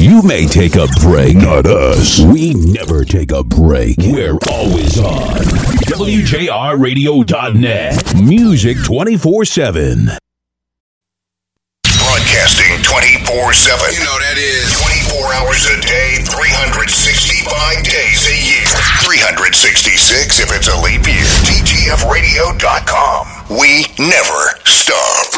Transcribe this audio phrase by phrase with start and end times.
[0.00, 2.20] You may take a break, not us.
[2.20, 3.98] We never take a break.
[3.98, 5.36] We're always on.
[5.92, 8.14] WJRradio.net.
[8.16, 10.06] Music 24 7.
[11.84, 13.92] Broadcasting 24 7.
[13.92, 14.72] You know that is
[15.12, 18.64] 24 hours a day, 365 days a year.
[19.04, 21.28] 366 if it's a leap year.
[21.44, 23.52] TGFradio.com.
[23.52, 25.28] We never stop.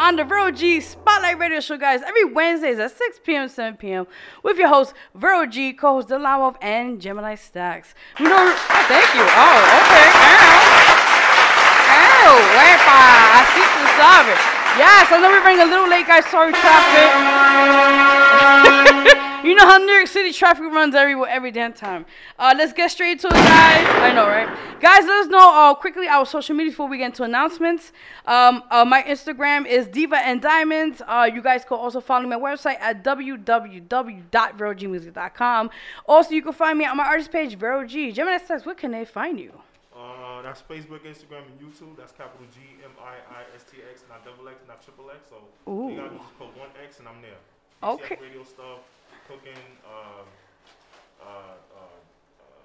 [0.09, 2.01] On the Vero G Spotlight Radio Show, guys.
[2.01, 4.07] Every Wednesdays at 6 p.m., 7 p.m.
[4.43, 7.95] with your host, Vero G, co-host Delamov, and Gemini Stacks.
[8.19, 9.21] You know, oh, thank you.
[9.21, 10.09] Oh, okay.
[11.93, 12.25] Ow.
[12.25, 13.01] Oh, wepa.
[13.37, 14.41] Así tú sabes.
[14.79, 16.25] Yes, I know we're running a little late, guys.
[16.25, 17.13] Sorry, traffic.
[19.49, 22.05] you know how New York City traffic runs everywhere every damn time.
[22.39, 23.87] Uh, let's get straight to it, guys.
[24.03, 24.49] I know, right?
[24.81, 27.93] Guys, let us know uh, quickly our social media before we get into announcements.
[28.27, 31.01] Um, uh, my Instagram is Diva and Diamonds.
[31.07, 35.71] Uh, you guys can also follow my website at www.verogmusic.com.
[36.07, 38.13] Also, you can find me on my artist page, Vero G.
[38.13, 39.53] Gemini says, where can they find you?
[39.97, 41.97] Uh, that's Facebook, Instagram, and YouTube.
[41.97, 45.29] That's capital G M I I S T X, not double X, not triple X.
[45.29, 45.37] So
[45.71, 45.91] Ooh.
[45.91, 47.35] you gotta just put one X, and I'm there.
[47.83, 48.17] Okay.
[48.23, 48.79] Radio stuff,
[49.29, 50.27] cooking, um,
[51.21, 51.25] uh,
[51.77, 51.99] uh,
[52.41, 52.65] uh,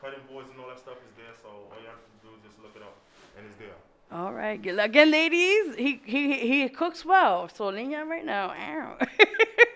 [0.00, 1.36] cutting boards, and all that stuff is there.
[1.42, 2.96] So all you have to do is just look it up,
[3.36, 3.76] and it's there.
[4.10, 4.78] All right, good.
[4.78, 7.48] Again, ladies, he he he cooks well.
[7.52, 8.96] So Linya right now.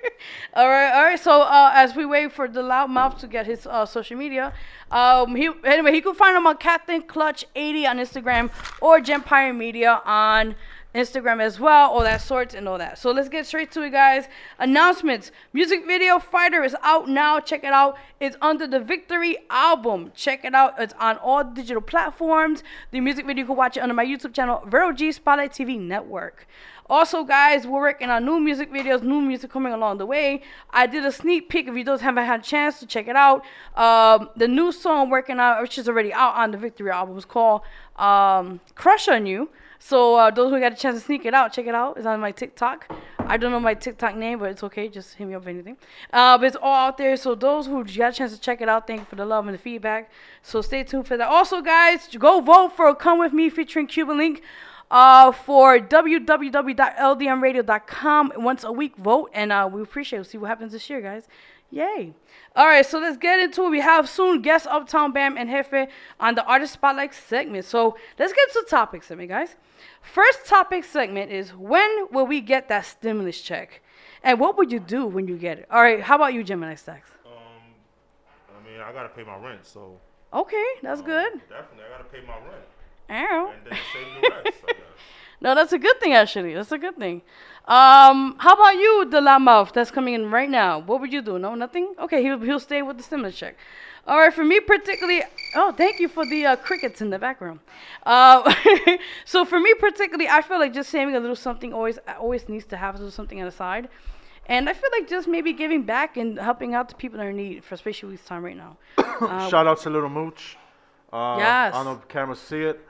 [0.54, 1.20] All right, all right.
[1.20, 4.53] So uh, as we wait for the loud mouth to get his uh, social media,
[4.91, 9.56] um, he anyway he can find him on Captain Clutch 80 on Instagram or Gempire
[9.56, 10.54] Media on
[10.94, 12.98] Instagram as well, all that sorts and all that.
[12.98, 14.25] So let's get straight to it, guys.
[14.59, 17.38] Announcements: Music video Fighter is out now.
[17.38, 17.97] Check it out.
[18.19, 20.10] It's under the Victory album.
[20.14, 20.75] Check it out.
[20.78, 22.64] It's on all digital platforms.
[22.91, 25.78] The music video you can watch it under my YouTube channel, Vero G Spotlight TV
[25.78, 26.47] Network.
[26.90, 30.42] Also, guys, we're working on new music videos, new music coming along the way.
[30.70, 33.14] I did a sneak peek if you those haven't had a chance to check it
[33.14, 33.44] out.
[33.76, 37.24] Um, the new song working on, which is already out on the Victory album, is
[37.24, 37.60] called
[37.94, 39.50] um, Crush on You.
[39.78, 41.96] So uh, those who got a chance to sneak it out, check it out.
[41.96, 42.92] It's on my TikTok.
[43.20, 44.88] I don't know my TikTok name, but it's okay.
[44.88, 45.76] Just hit me up anything.
[46.12, 47.16] Uh, but it's all out there.
[47.16, 49.46] So those who got a chance to check it out, thank you for the love
[49.46, 50.10] and the feedback.
[50.42, 51.28] So stay tuned for that.
[51.28, 54.42] Also, guys, go vote for "Come with Me" featuring Cuban Link
[54.90, 58.32] uh, for www.ldmradio.com.
[58.36, 60.20] Once a week, vote, and uh, we appreciate it.
[60.20, 61.28] We'll see what happens this year, guys.
[61.72, 62.12] Yay.
[62.56, 63.70] All right, so let's get into it.
[63.70, 65.86] We have soon guest Uptown Bam and hefe
[66.18, 67.65] on the Artist Spotlight segment.
[67.65, 69.54] So let's get to the topic segment, guys.
[70.03, 73.82] First topic segment is when will we get that stimulus check?
[74.24, 75.68] And what would you do when you get it?
[75.70, 77.09] All right, how about you, Gemini Stacks?
[77.24, 77.32] Um,
[78.50, 79.97] I mean, I gotta pay my rent, so
[80.32, 81.34] Okay, that's good.
[81.48, 82.66] definitely I gotta pay my rent,
[83.10, 83.53] Ow.
[83.54, 84.59] and then save the rest.
[85.42, 86.53] No, that's a good thing, actually.
[86.53, 87.22] That's a good thing.
[87.65, 90.80] Um, how about you, the mouth that's coming in right now?
[90.80, 91.39] What would you do?
[91.39, 91.95] No, nothing?
[91.98, 93.57] Okay, he'll, he'll stay with the stimulus check.
[94.07, 95.22] All right, for me particularly,
[95.54, 97.60] oh, thank you for the uh, crickets in the background.
[98.04, 98.53] Uh,
[99.24, 102.65] so for me particularly, I feel like just saving a little something always always needs
[102.66, 103.89] to have a little something on the side.
[104.47, 107.30] And I feel like just maybe giving back and helping out the people that are
[107.30, 108.77] in need, for especially this time right now.
[109.48, 110.56] Shout out to Little Mooch.
[111.13, 111.74] Uh, Yes.
[111.74, 112.80] I don't know if the camera see it.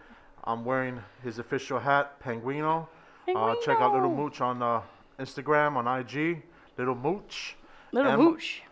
[0.44, 2.88] I'm wearing his official hat, Penguino.
[3.34, 4.82] Uh, check out Little Mooch on uh,
[5.19, 6.42] Instagram, on IG.
[6.76, 7.56] Little Mooch.
[7.92, 8.62] Little M- Mooch.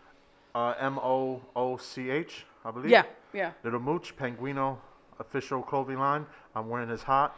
[0.55, 2.89] Uh, M O O C H, I believe.
[2.89, 3.51] Yeah, yeah.
[3.63, 4.77] Little Mooch, Penguino
[5.19, 6.25] official clothing line.
[6.55, 7.35] I'm wearing his hat.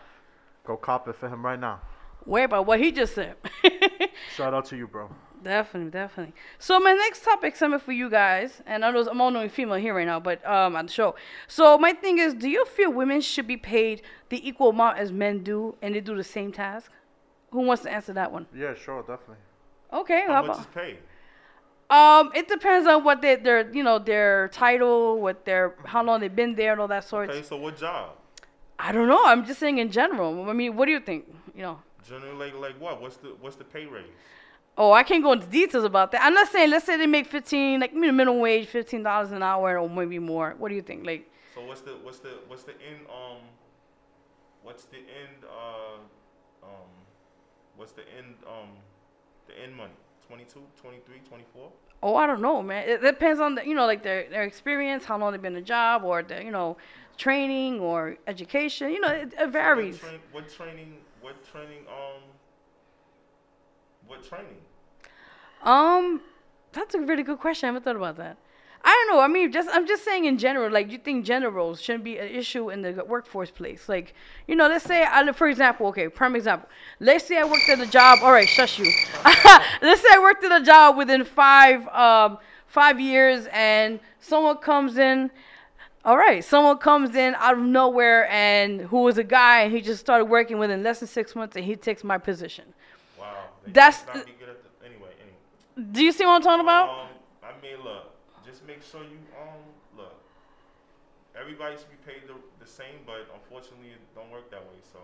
[0.65, 1.81] Go cop it for him right now.
[2.25, 3.35] Wait about what he just said.
[4.35, 5.09] Shout out to you, bro.
[5.43, 6.35] Definitely, definitely.
[6.59, 9.95] So my next topic, something for you guys, and I know I'm only female here
[9.95, 11.15] right now, but um, on the show.
[11.47, 15.11] So my thing is, do you feel women should be paid the equal amount as
[15.11, 16.91] men do, and they do the same task?
[17.51, 18.47] Who wants to answer that one?
[18.55, 19.43] Yeah, sure, definitely.
[19.93, 20.59] Okay, How how much about?
[20.61, 20.97] is paid?
[21.89, 26.21] Um, it depends on what they, their, you know, their title, what their, how long
[26.21, 27.29] they've been there, and all that sort.
[27.29, 28.11] Okay, so what job?
[28.79, 29.21] I don't know.
[29.25, 30.49] I'm just saying in general.
[30.49, 31.25] I mean, what do you think?
[31.53, 31.79] You know.
[32.07, 33.01] Generally, like, like what?
[33.01, 34.05] What's the what's the pay raise?
[34.77, 36.23] Oh, I can't go into details about that.
[36.23, 36.69] I'm not saying.
[36.69, 40.55] Let's say they make 15, like minimum wage, fifteen dollars an hour, or maybe more.
[40.57, 41.05] What do you think?
[41.05, 43.37] Like, So what's the what's the what's the end um
[44.63, 45.97] what's the end uh
[46.63, 46.89] um
[47.75, 48.69] what's the end um
[49.47, 49.93] the end money?
[50.27, 51.71] 22, 23, 24?
[52.03, 52.87] oh, I don't know, man.
[52.87, 55.61] It depends on the, you know, like their their experience, how long they've been in
[55.61, 56.77] a job, or the, you know,
[57.17, 58.91] training or education.
[58.91, 60.01] You know, it, it varies.
[60.01, 62.21] What, train, what training what training um
[64.07, 64.57] what training?
[65.63, 66.21] Um,
[66.73, 67.67] that's a really good question.
[67.67, 68.37] I haven't thought about that.
[68.83, 69.21] I don't know.
[69.21, 70.71] I mean, just I'm just saying in general.
[70.71, 73.87] Like, you think gender roles shouldn't be an issue in the workforce place?
[73.87, 74.15] Like,
[74.47, 76.67] you know, let's say, I, for example, okay, prime example.
[76.99, 78.19] Let's say I worked at a job.
[78.23, 78.85] All right, shush you.
[79.81, 84.97] let's say I worked at a job within five um five years, and someone comes
[84.97, 85.29] in.
[86.03, 89.81] All right, someone comes in out of nowhere and who was a guy, and he
[89.81, 92.65] just started working within less than six months, and he takes my position.
[93.19, 93.35] Wow.
[93.67, 95.91] That's not be good at the, anyway, anyway.
[95.91, 96.89] Do you see what I'm talking about?
[96.89, 97.07] Um,
[97.43, 98.10] I mean, look,
[98.51, 99.63] just make sure you um
[99.97, 100.15] look.
[101.39, 104.79] Everybody should be paid the, the same, but unfortunately, it don't work that way.
[104.91, 104.99] So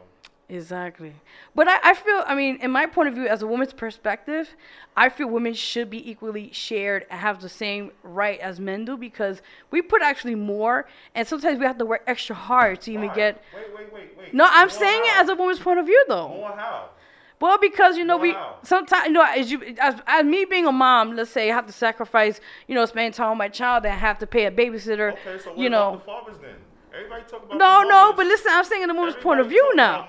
[0.50, 1.14] Exactly.
[1.56, 4.56] But I, I feel, I mean, in my point of view, as a woman's perspective,
[4.96, 8.96] I feel women should be equally shared and have the same right as men do
[8.96, 9.42] because
[9.72, 13.16] we put actually more, and sometimes we have to work extra hard to even Why?
[13.16, 13.44] get.
[13.54, 14.34] Wait, wait, wait, wait.
[14.34, 16.30] No, I'm More saying it as a woman's point of view, though.
[16.30, 16.90] More how?
[17.40, 20.72] Well, because you know we sometimes you know as you as, as me being a
[20.72, 23.94] mom, let's say I have to sacrifice you know spending time with my child and
[23.94, 25.14] I have to pay a babysitter.
[25.14, 25.98] Okay, so what you about know.
[25.98, 26.56] the fathers then?
[26.96, 29.76] Everybody talk about No, no, but listen, I'm saying in the woman's point of view
[29.76, 30.08] now.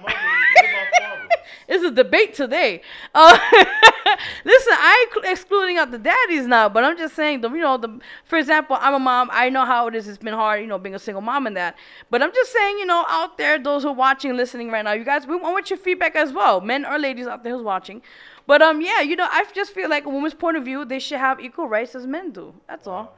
[1.29, 1.69] About mothers.
[1.69, 1.69] What about fathers?
[1.69, 2.83] It's a debate today.
[3.15, 3.39] Uh,
[4.45, 7.61] listen, I ain't cl- excluding out the daddies now, but I'm just saying, the, you
[7.61, 9.29] know, the for example, I'm a mom.
[9.33, 10.09] I know how it is.
[10.09, 11.77] It's been hard, you know, being a single mom and that.
[12.11, 14.93] But I'm just saying, you know, out there, those who are watching, listening right now,
[14.93, 18.03] you guys, we want your feedback as well, men or ladies out there who's watching.
[18.47, 20.99] But um, yeah, you know, I just feel like a woman's point of view, they
[20.99, 22.55] should have equal rights as men do.
[22.67, 23.17] That's all.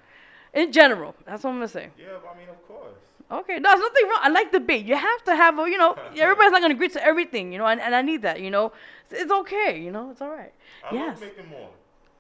[0.53, 1.91] In general, that's what I'm gonna say.
[1.97, 3.10] Yeah, I mean, of course.
[3.31, 4.19] Okay, no, there's nothing wrong.
[4.23, 4.87] I like debate.
[4.87, 7.67] You have to have a, you know, everybody's not gonna agree to everything, you know,
[7.67, 8.73] and, and I need that, you know.
[9.05, 10.53] It's, it's okay, you know, it's all right.
[10.91, 11.21] I yes.
[11.21, 11.71] love making more.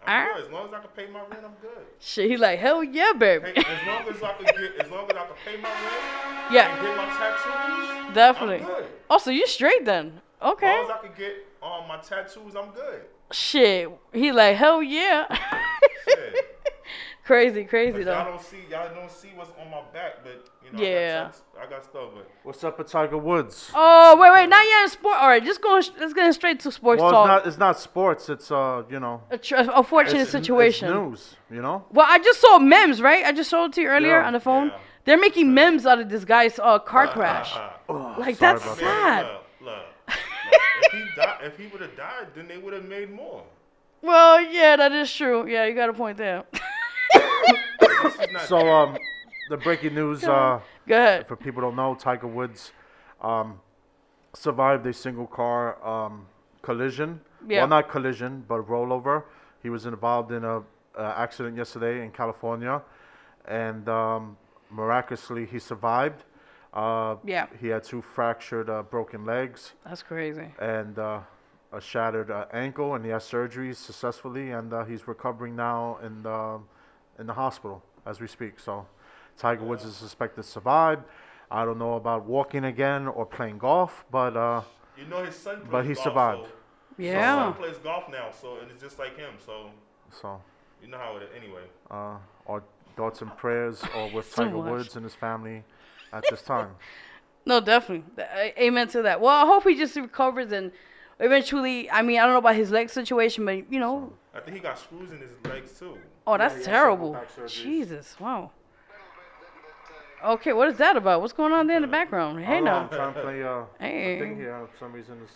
[0.07, 0.37] I'm Alright.
[0.37, 0.47] good.
[0.47, 1.85] As long as I can pay my rent, I'm good.
[1.99, 3.53] Shit, he like, hell yeah, baby.
[3.55, 6.53] Hey, as long as I can get, as long as I can pay my rent
[6.53, 8.61] yeah, and get my tattoos, definitely.
[8.61, 8.87] I'm good.
[9.11, 10.21] Oh, so you straight then?
[10.41, 10.67] Okay.
[10.67, 13.03] As long as I can get um, my tattoos, I'm good.
[13.33, 15.27] Shit, he like, hell yeah.
[17.31, 17.53] Shit.
[17.55, 18.13] crazy, crazy But though.
[18.13, 20.91] y'all don't see, y'all don't see what's on my back, but you know, Yeah.
[20.99, 23.71] I got, tats- I got stuff, but What's up with Tiger Woods?
[23.75, 25.17] Oh wait, wait, not yet in sport.
[25.19, 27.27] All right, just going, let's get straight to sports well, talk.
[27.27, 27.47] it's not.
[27.47, 28.29] It's not sports.
[28.29, 30.89] It's uh, you know, a, tr- a fortunate it's, situation.
[30.89, 31.37] It's news.
[31.51, 31.85] You know.
[31.93, 33.25] Well, I just saw memes, right?
[33.25, 34.27] I just showed it to you earlier Yeah.
[34.27, 34.69] on the phone.
[34.69, 34.79] Yeah.
[35.07, 37.53] They're making memes out of this guy's uh, car crash.
[37.89, 39.25] Oh, Like that's about that.
[39.25, 39.27] sad.
[39.27, 40.17] look, look, look,
[40.83, 43.43] if he died, if he would have died, then they would have made more.
[44.03, 45.47] Well, yeah, that is true.
[45.47, 46.45] Yeah, you got a point there.
[48.03, 48.97] This is not So um,
[49.49, 50.25] the breaking news.
[50.25, 50.61] Uh,
[51.27, 52.73] for people don't know, Tiger Woods
[53.21, 53.61] um,
[54.33, 56.27] survived a single car um,
[56.63, 57.21] collision.
[57.49, 57.61] Yeah.
[57.61, 59.25] Well, not collision, but rollover.
[59.63, 60.59] He was involved in a,
[60.99, 62.83] uh accident yesterday in California,
[63.47, 64.37] and um,
[64.71, 66.25] miraculously he survived.
[66.73, 67.47] Uh, Yeah.
[67.61, 70.49] He had two fractured, uh, broken legs That's crazy.
[70.61, 71.21] and uh,
[71.73, 76.23] a shattered uh, ankle, and he has surgery successfully, and uh, he's recovering now in
[76.23, 76.59] the
[77.19, 78.59] in the hospital as we speak.
[78.61, 78.87] So,
[79.39, 81.01] Tiger Woods is suspected to survive.
[81.51, 84.63] I don't know about walking again or playing golf, but uh,
[84.97, 86.45] You know his son plays But he golf, survived.
[86.47, 86.53] So,
[86.99, 87.45] His Yeah.
[87.45, 89.35] son plays golf now, so and it's just like him.
[89.45, 89.71] So
[90.11, 90.41] so
[90.83, 91.29] you know how it is.
[91.37, 92.17] Anyway, uh,
[92.47, 92.63] our
[92.97, 94.71] thoughts and prayers are with So Tiger much.
[94.71, 95.65] Woods and his family
[96.13, 96.71] at this time.
[97.47, 98.05] No, definitely.
[98.17, 99.21] Th- Amen to that.
[99.23, 100.71] Well, I hope he just recovers and
[101.19, 104.57] eventually, I mean, I don't know about his leg situation, but you know, I think
[104.57, 105.97] he got screws in his legs too.
[106.35, 107.47] Oh, that's he had several terrible.
[107.49, 108.51] Jesus, wow.
[110.23, 111.21] Okay, what is that about?
[111.23, 112.45] What's going on there in the background?
[112.45, 114.17] Hey I I'm trying to play uh, Hey.
[114.17, 114.67] a thing here.
[114.73, 115.33] For some reason, it's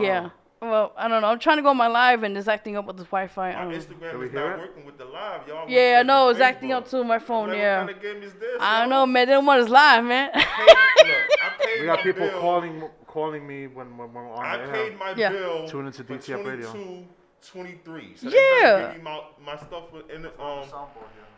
[0.00, 0.30] Yeah.
[0.60, 1.26] Well, I don't know.
[1.28, 3.50] I'm trying to go on my live and it's acting up with this Wi-Fi.
[3.50, 3.74] I Our don't.
[3.74, 4.62] Instagram we is hear not it?
[4.62, 5.68] working with the live, y'all.
[5.68, 6.28] Yeah, I know.
[6.28, 7.02] It's It's acting up too.
[7.02, 7.48] My phone.
[7.48, 7.78] What Yeah.
[7.78, 8.58] kind of game is this?
[8.60, 9.26] I don't know, man.
[9.26, 10.30] They don't want us live, man.
[10.32, 12.40] Look, I paid we got my people bill.
[12.40, 14.72] calling calling me when, when we're on I the air.
[14.72, 15.30] paid my Yeah.
[15.30, 15.66] bill.
[15.68, 17.04] Tune into for DTF Radio.
[17.50, 18.12] 22, 23.
[18.16, 18.92] So Yeah.
[18.92, 20.64] Give me my, my stuff for, in the, um,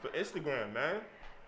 [0.02, 0.96] for Instagram, man.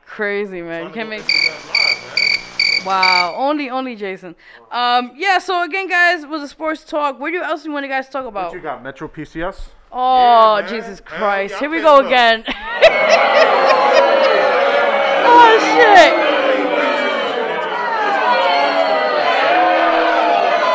[0.07, 0.85] Crazy, man.
[0.87, 1.23] You can't make.
[1.23, 2.87] go Instagram live, man.
[2.87, 3.35] Wow.
[3.37, 4.37] Only, only Jason.
[4.71, 5.13] Um.
[5.17, 5.39] Yeah.
[5.39, 8.09] So again, guys, with the sports talk, what do you else you want to guys
[8.09, 8.53] talk What about?
[8.53, 8.83] you got?
[8.83, 9.61] Metro PCS?
[9.91, 10.69] Oh, Yeah.
[10.69, 11.55] Jesus Christ.
[11.55, 12.45] yeah, Here we go paid again.
[15.27, 16.13] oh, shit.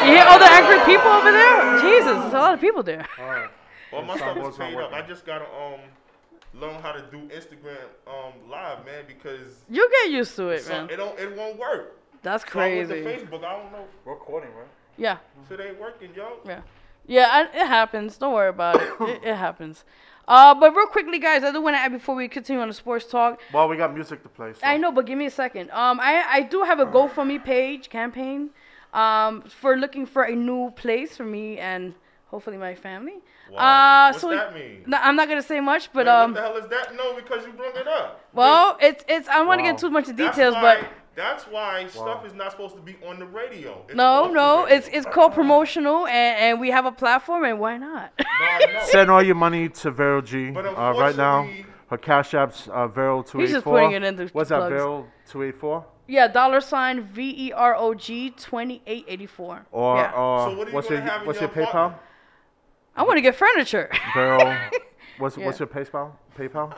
[0.07, 1.79] You hear all the angry people over there?
[1.79, 3.07] Jesus, there's a lot of people there.
[3.93, 4.07] All right.
[4.07, 4.93] Well, my stuff Starboard's is paid up.
[4.93, 5.79] I just gotta um
[6.53, 10.87] learn how to do Instagram um live, man, because You get used to it, some,
[10.87, 10.89] man.
[10.89, 11.97] it don't it won't work.
[12.23, 13.25] That's So with the crazy.
[13.25, 13.85] Facebook, I don't know.
[14.05, 14.67] Recording, right?
[14.97, 15.17] Yeah,
[15.49, 16.33] Shit ain't working, yo.
[16.45, 16.61] yeah.
[17.07, 18.17] Yeah, I, it happens.
[18.17, 18.87] Don't worry about it.
[19.01, 19.21] it.
[19.23, 19.83] It happens.
[20.27, 22.73] Uh, but real quickly, guys, I do want to add before we continue on the
[22.75, 23.41] sports talk.
[23.51, 24.53] Well, we got music to play.
[24.53, 24.59] So.
[24.63, 25.71] I know, but give me a second.
[25.71, 28.51] Um, I, I do have a GoFundMe page campaign
[28.93, 31.95] um, for looking for a new place for me and
[32.31, 33.19] hopefully my family.
[33.51, 33.57] Wow.
[33.57, 34.83] Uh, What's so that mean?
[34.87, 36.95] No, I'm not gonna say much, but Wait, um, what the hell is that?
[36.95, 38.21] No, because you brought it up.
[38.33, 39.27] well, it's it's.
[39.27, 42.33] I don't want to get too much in details, why, but that's why stuff is
[42.33, 43.83] not supposed to be on the radio.
[43.87, 44.75] It's no, no, radio.
[44.77, 48.11] it's it's called promotional, and, and we have a platform, and why not?
[48.19, 51.47] No, Send all your money to Vero G uh, right now.
[51.89, 53.41] Her cash app's uh, Vero two eight four.
[53.41, 54.59] He's just putting it in the What's that?
[54.59, 54.71] plugs.
[54.71, 55.85] Vero two eight four.
[56.07, 59.65] yeah, dollar sign V E R O G twenty eight eighty four.
[59.73, 60.13] Or yeah.
[60.15, 61.95] uh, So what what's your what's your your PayPal?
[62.93, 62.97] Apartment?
[62.97, 63.89] I want to get furniture.
[64.13, 64.57] Vero.
[65.17, 65.45] What's Yeah.
[65.45, 66.13] what's your PayPal?
[66.37, 66.75] PayPal.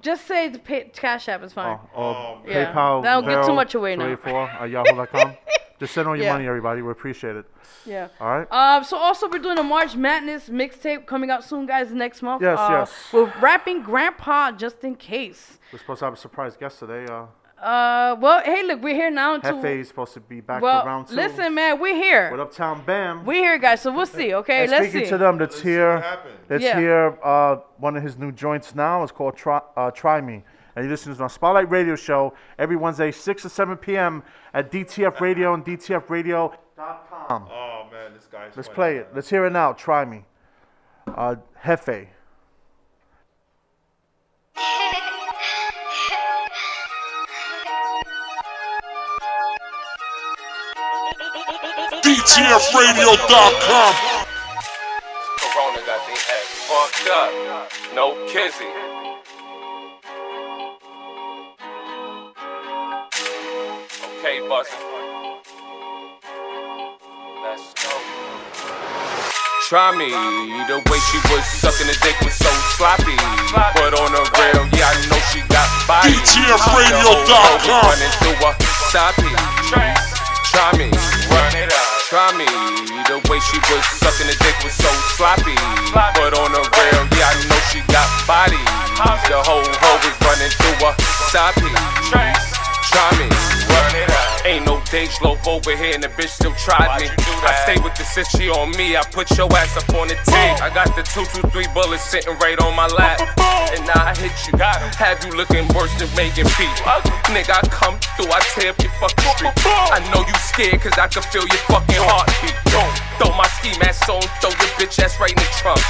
[0.00, 1.78] Just say the pay, Cash App is fine.
[1.94, 2.72] Oh, Oh, Yeah.
[2.72, 3.02] PayPal.
[3.02, 4.04] That'll get too much away now.
[4.14, 5.36] 284 at yahoo.com.
[5.80, 6.32] Just send all your Yeah.
[6.32, 6.80] money, everybody.
[6.80, 7.44] We appreciate it.
[7.84, 8.08] Yeah.
[8.18, 8.50] All right.
[8.50, 12.40] Um, so also we're doing a March Madness mixtape coming out soon, guys, next month.
[12.40, 13.08] Yes, uh, yes.
[13.12, 15.58] We're rapping Grandpa just in case.
[15.72, 17.04] We're supposed to have a surprise guest today.
[17.10, 17.26] Uh,
[17.58, 19.38] Uh, well, hey, look, we're here now.
[19.38, 21.14] To, Hefe is supposed to be back well, for round two.
[21.14, 22.30] listen, man, we're here.
[22.30, 23.24] With Uptown Bam.
[23.24, 23.80] We're here, guys.
[23.80, 24.34] So we'll see.
[24.34, 25.10] Okay, and let's speaking see.
[25.10, 26.18] to them, let's Let's see hear.
[26.50, 26.78] Let's Yeah.
[26.78, 29.02] hear uh, one of his new joints now.
[29.02, 30.44] It's called Try, uh, Try Me.
[30.76, 34.22] And you listen to our Spotlight Radio Show every Wednesday, 6 to 7 p.m.
[34.52, 37.48] at DTF Radio and DTFRadio.com.
[37.50, 38.54] Oh man, this guy's.
[38.54, 39.02] Let's funny, play man.
[39.02, 39.08] it.
[39.14, 39.72] Let's hear it now.
[39.72, 40.24] Try Me.
[41.06, 42.08] Uh, Hefe.
[52.26, 53.94] DTFRadio.com.
[55.38, 57.30] Corona got their head fucked up.
[57.94, 58.66] No kizzy.
[64.18, 64.74] Okay, buzzing.
[67.44, 67.94] Let's go.
[69.68, 70.10] Try me,
[70.66, 73.16] the way she was sucking the dick was so sloppy.
[73.54, 76.10] But on the real, yeah, I know she got body.
[76.10, 77.70] DTFRadio.com.
[77.70, 78.52] Running through a
[78.90, 79.30] soppy.
[80.50, 81.25] Try me, run it up.
[82.06, 82.46] Try me,
[83.10, 84.86] the way she was sucking the dick was so
[85.18, 85.58] sloppy.
[85.90, 88.62] But on the real, yeah, I know she got body.
[89.26, 90.94] The whole hoe was running through a
[91.34, 91.66] soppy.
[92.94, 93.26] Try me.
[94.46, 97.10] Ain't no Dage loaf over here and the bitch still tried me.
[97.42, 98.96] I stay with the sis, she on me.
[98.96, 100.62] I put your ass up on the tape.
[100.62, 103.20] I got the 223 bullets sitting right on my lap.
[103.74, 104.54] And now I hit you.
[104.56, 106.64] Have you looking worse than Megan P.
[107.30, 109.52] Nigga, I come through, I tear up your fucking street.
[109.66, 112.56] I know you scared cause I can feel your fucking heartbeat.
[113.18, 115.80] Throw my ski mask on, throw your bitch ass right in the trunk.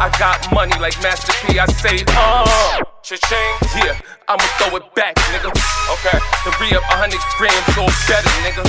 [0.00, 1.58] I got money like Master P.
[1.58, 2.82] I say, uh.
[3.06, 3.54] Cha-ching.
[3.86, 3.94] Yeah,
[4.26, 5.54] I'ma throw it back, nigga.
[5.94, 6.18] Okay.
[6.18, 8.66] To re up 100 grams or better, nigga.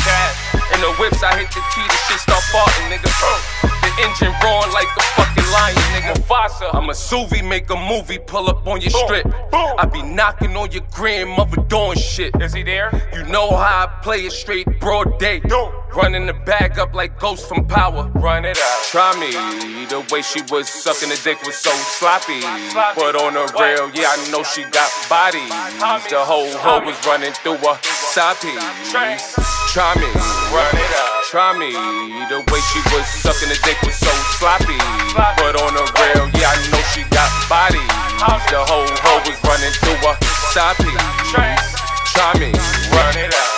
[0.77, 3.76] In the whips, I hit the key, the shit start farting, nigga.
[3.99, 6.13] Engine roaring like a fucking lion, nigga.
[6.13, 6.69] Mufasa.
[6.73, 9.25] I'm a Suvi, make a movie, pull up on your strip.
[9.53, 12.35] I be knocking on your grandmother doing shit.
[12.41, 12.89] Is he there?
[13.13, 15.41] You know how I play it straight broad day.
[15.95, 18.11] Running the bag up like Ghost from Power.
[18.15, 18.83] Run it out.
[18.91, 19.31] Try me.
[19.87, 22.41] The way she was sucking the dick was so sloppy.
[22.95, 25.49] But on the real, yeah, I know she got bodies.
[26.09, 28.53] The whole hoe was running through a soppy.
[28.91, 30.09] Try me.
[30.53, 31.23] Run it up.
[31.29, 31.71] Try me.
[32.29, 34.77] The way she was sucking the dick was so sloppy.
[35.15, 37.87] But on the rail, yeah, I know she got body.
[38.51, 40.13] The whole hoe was running through a
[40.51, 40.91] soppy.
[41.31, 42.51] Try me.
[42.91, 43.56] Run it up.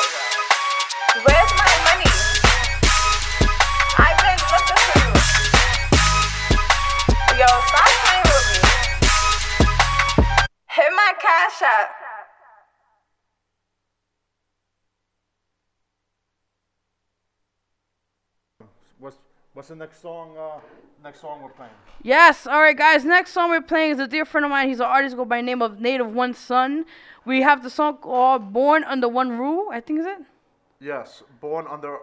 [19.59, 20.37] What's what's the next song?
[20.37, 20.61] Uh,
[21.03, 21.73] next song we're playing.
[22.01, 22.47] Yes.
[22.47, 23.03] All right, guys.
[23.03, 24.69] Next song we're playing is a dear friend of mine.
[24.69, 26.85] He's an artist go by the name of Native One Son.
[27.25, 30.19] We have the song called "Born Under One Rule." I think is it.
[30.79, 31.97] Yes, born under,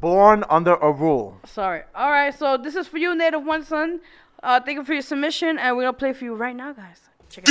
[0.00, 1.38] born under a rule.
[1.44, 1.82] Sorry.
[1.94, 2.32] All right.
[2.32, 4.00] So this is for you, Native One Son.
[4.42, 7.02] Uh, thank you for your submission, and we're gonna play for you right now, guys.
[7.28, 7.44] Check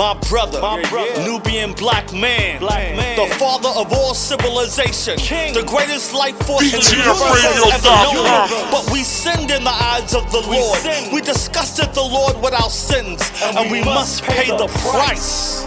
[0.00, 0.20] out.
[0.22, 0.60] DTFradio.com.
[0.60, 5.16] My brother, Nubian black man, black man, the father of all civilization,
[5.54, 8.70] the greatest life force in the universe ever known.
[8.70, 11.12] But we sinned in the eyes of the Lord.
[11.12, 15.64] We disgusted the Lord with our sins, and, we, must pay the price.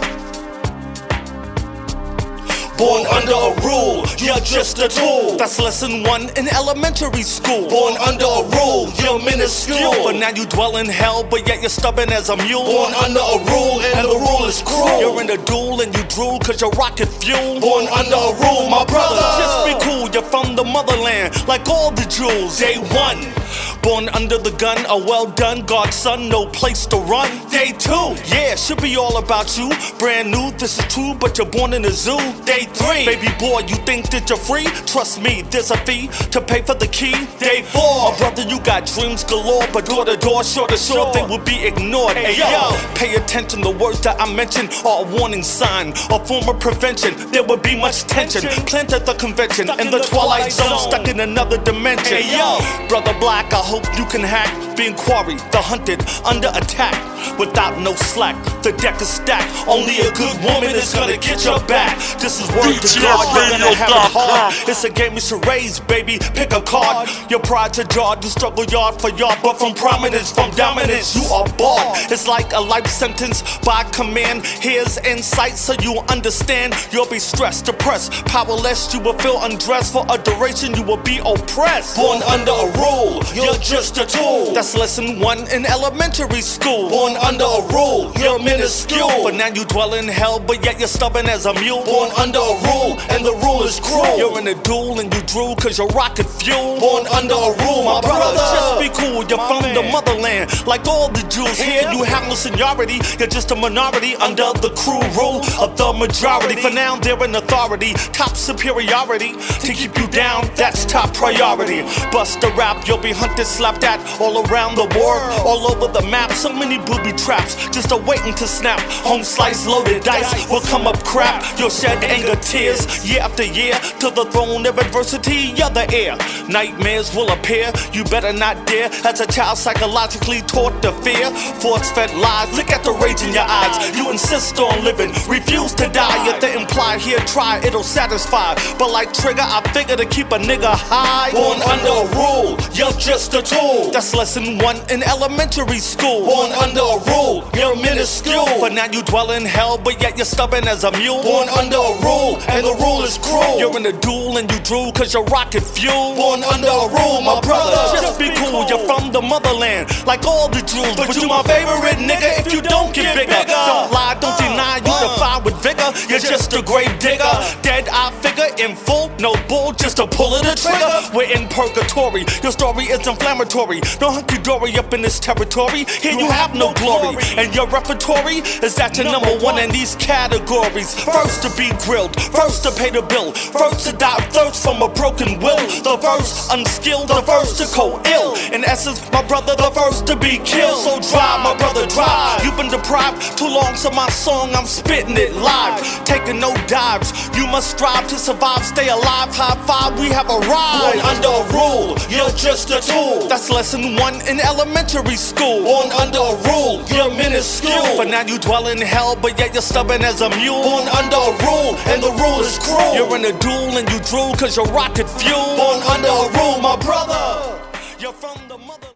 [2.76, 5.36] Born under a rule, you're just a tool.
[5.36, 7.68] That's lesson one in elementary school.
[7.68, 9.94] Born under a rule, you're minuscule.
[10.02, 12.64] But now you dwell in hell, but yet you're stubborn as a mule.
[12.64, 15.00] Born under a rule, and the rule is cruel.
[15.00, 17.60] You're in a duel and you drool cause you're rocket fuel.
[17.60, 19.22] Born under a rule, my brother.
[19.38, 22.58] Just be cool, you're from the motherland, like all the jewels.
[22.58, 23.43] Day one.
[23.82, 27.28] Born under the gun, a well done God's son, no place to run.
[27.50, 29.70] Day two, yeah, should be all about you.
[29.98, 32.18] Brand new, this is true, but you're born in a zoo.
[32.44, 34.64] Day three, baby boy, you think that you're free?
[34.86, 37.14] Trust me, there's a fee to pay for the key.
[37.38, 41.22] Day four, brother, you got dreams galore, but door to door, shore to shore, they
[41.22, 42.16] will be ignored.
[42.16, 46.48] Hey yo, pay attention, the words that I mention are a warning sign, a form
[46.48, 47.14] of prevention.
[47.32, 48.42] There would be much tension.
[48.66, 52.16] Planted at the convention in the twilight zone, stuck in another dimension.
[52.16, 54.50] Hey yo, brother Black, I hope you can hack.
[54.76, 56.98] Being quarried, the hunted, under attack.
[57.38, 59.50] Without no slack, the deck is stacked.
[59.68, 61.96] Only a good woman is gonna get your back.
[62.18, 64.54] This is word to God, you're gonna have it hard.
[64.68, 66.18] It's a game you should raise, baby.
[66.34, 67.08] Pick a card.
[67.30, 71.22] Your pride to jar, you struggle yard for yard, but from prominence, from dominance, you
[71.32, 71.96] are barred.
[72.10, 74.44] It's like a life sentence by command.
[74.44, 76.74] Here's insight so you understand.
[76.92, 78.92] You'll be stressed, depressed, powerless.
[78.92, 80.74] You will feel undressed for a duration.
[80.74, 81.96] You will be oppressed.
[81.96, 84.52] Born under a rule, you're just a tool.
[84.52, 86.88] That's lesson one in elementary school.
[86.88, 89.24] Born under a rule, you're minuscule.
[89.24, 91.84] But now you dwell in hell, but yet you're stubborn as a mule.
[91.84, 94.16] Born under a rule, and the rule is cruel.
[94.18, 96.78] You're in a duel and you drool cause you're rocket fuel.
[96.78, 98.38] Born under a rule, my brother.
[98.38, 100.66] Just be cool, you're from the motherland.
[100.66, 103.00] Like all the Jews here, you have no seniority.
[103.18, 106.60] You're just a minority under the cruel rule of the majority.
[106.60, 109.32] For now, they're in authority, top superiority.
[109.34, 111.82] To keep you down, that's top priority.
[112.10, 116.04] Bust a rap, you'll be hunted, slapped at all around the world, all over the
[116.08, 116.30] map.
[116.32, 118.80] So many booby traps, just a waiting to snap.
[119.08, 121.42] Home slice, loaded dice will come up crap.
[121.58, 123.74] You'll shed anger, tears, year after year.
[124.00, 126.16] To the throne of adversity, you're the heir.
[126.48, 128.90] Nightmares will appear, you better not dare.
[129.08, 131.30] As a child, psychologically taught to fear.
[131.62, 133.96] Force fed lies, look at the rage in your eyes.
[133.96, 136.28] You insist on living, refuse to die.
[136.28, 138.54] If they imply here, try, it'll satisfy.
[138.78, 141.30] But like Trigger, I figure to keep a nigga high.
[141.32, 143.92] Born under a rule, you're just a tool.
[143.92, 146.26] That's lesson one in elementary school.
[146.26, 148.58] Born under a rule, you're minuscule.
[148.58, 151.22] But now you dwell in hell, but yet you're stubborn as a mule.
[151.22, 153.58] Born under a rule, and the rule is cruel.
[153.58, 156.16] You're in a duel and you drool cause you're rocket fuel.
[156.16, 158.02] Born under a rule, my brother.
[158.02, 159.94] Just be cool, you're from the motherland.
[160.06, 163.30] Like all the Jews, but you my favorite nigga if you don't get bigger.
[163.46, 165.14] Don't lie, don't uh, deny, you uh.
[165.14, 165.94] defy with vigor.
[166.10, 167.30] You're just a grave digger.
[167.62, 170.90] Dead eye figure in full, no bull, just a pull of the trigger.
[171.14, 173.80] We're in purgatory, your story is inflammatory.
[174.00, 175.84] No hunky dory up in this territory.
[175.84, 179.96] Here you have no glory, and your repertory is that you're number one in these
[179.96, 180.94] categories.
[181.02, 184.82] First to be grilled, first to pay the bill, first to die of thirst from
[184.82, 185.58] a broken will.
[185.82, 188.36] The first unskilled, the first to go ill.
[188.54, 190.78] In essence, my brother, the first to be killed.
[190.84, 192.44] So drive, my brother, drive.
[192.44, 195.82] You've been deprived too long, so my song, I'm spitting it live.
[196.04, 199.34] Taking no dives, you must strive to survive, stay alive.
[199.34, 201.00] High five, we have arrived.
[201.02, 203.26] Under a rule, you're just a tool.
[203.28, 205.62] That's lesson one in elementary school.
[205.64, 207.96] Born under a rule, you're minuscule.
[207.96, 210.62] But now you dwell in hell, but yet you're stubborn as a mule.
[210.62, 212.94] Born under a rule, and the rule is cruel.
[212.94, 215.56] You're in a duel and you drool cause you're rocket fuel.
[215.56, 217.60] Born under a rule, my brother.
[217.98, 218.88] You're from the mother.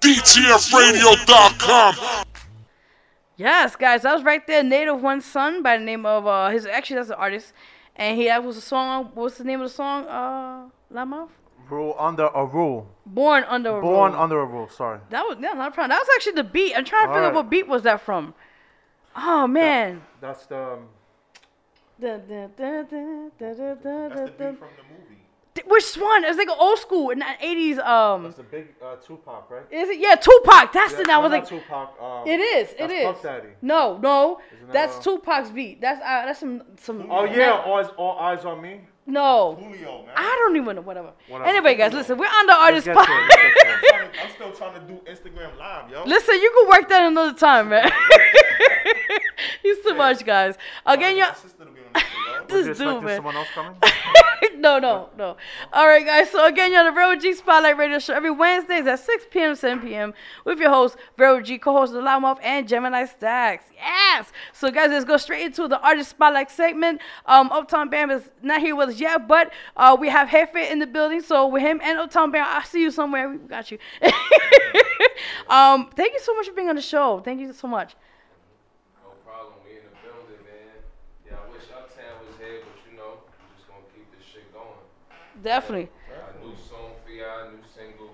[0.00, 2.24] DTFradio.com.
[3.36, 4.64] Yes, guys, that was right there.
[4.64, 7.52] Native One Son by the name of uh his actually that's an artist,
[7.94, 9.10] and he that was a song.
[9.14, 10.04] What's the name of the song?
[10.06, 11.30] Uh, Lamouth.
[11.70, 12.88] Rule under a rule.
[13.06, 14.20] Born under a Born rule.
[14.20, 14.68] under a rule.
[14.68, 15.00] Sorry.
[15.10, 15.90] That was yeah, not a problem.
[15.90, 16.74] That was actually the beat.
[16.74, 17.34] I'm trying to figure out Alright.
[17.34, 18.34] what beat was that from.
[19.16, 20.02] Oh man.
[20.20, 20.58] That's the.
[20.58, 20.88] Um,
[22.00, 22.50] That's the
[24.38, 25.18] beat from the movie.
[25.66, 26.24] Which one?
[26.24, 27.78] It's like an old school in the eighties.
[27.78, 29.64] Um, That's the big uh, Tupac, right?
[29.70, 29.98] is it?
[29.98, 30.72] Yeah, Tupac.
[30.72, 31.04] That's the.
[31.06, 32.00] Yeah, I was no, like Tupac.
[32.00, 32.70] Um, it is.
[32.70, 33.04] It that's is.
[33.04, 33.48] Puff Daddy.
[33.60, 35.80] No, no, Isn't that, that's uh, Tupac's beat.
[35.80, 37.06] That's uh, that's some some.
[37.10, 38.82] Oh yeah, all eyes, all eyes on me.
[39.08, 40.12] No, Julio, man.
[40.16, 40.82] I don't even know.
[40.82, 41.12] Whatever.
[41.28, 41.48] Whatever.
[41.48, 42.18] Anyway, guys, listen.
[42.18, 43.22] We're on the artist Let's get to spot.
[43.22, 43.72] it, let's get to it.
[43.72, 46.04] I'm, trying to- I'm still trying to do Instagram live, yo.
[46.04, 47.90] Listen, you can work that another time, man.
[49.62, 50.56] He's too much, guys.
[50.86, 51.34] Again, My y'all.
[52.48, 53.16] Sister to be on this, dude, man.
[53.16, 53.76] someone else coming?
[54.60, 55.36] no, no, no.
[55.72, 56.30] All right, guys.
[56.30, 59.54] So again, you're on the Vero G Spotlight Radio Show every Wednesdays at 6 p.m.
[59.54, 60.14] 7 p.m.
[60.44, 63.64] with your host Vero G, co-host of Loudmouth and Gemini Stacks.
[63.74, 64.32] Yes.
[64.52, 67.00] So guys, let's go straight into the artist spotlight segment.
[67.26, 70.78] Um, Uptown Bam is not here with us yet, but uh, we have Hefe in
[70.78, 71.22] the building.
[71.22, 73.28] So with him and Uptown Bam, I see you somewhere.
[73.28, 73.78] We got you.
[75.48, 77.20] um, thank you so much for being on the show.
[77.20, 77.94] Thank you so much.
[79.02, 79.54] No problem.
[79.64, 80.74] We in the building, man.
[81.26, 84.52] Yeah, I wish Uptown was here, but you know, we're just gonna keep this shit
[84.52, 84.82] going.
[85.42, 85.88] Definitely.
[86.10, 88.10] A new song for y'all, new single.